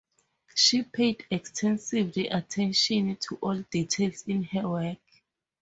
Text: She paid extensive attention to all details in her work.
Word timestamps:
She 0.55 0.81
paid 0.81 1.27
extensive 1.29 2.17
attention 2.31 3.17
to 3.17 3.35
all 3.39 3.61
details 3.69 4.23
in 4.27 4.41
her 4.45 4.67
work. 4.67 4.97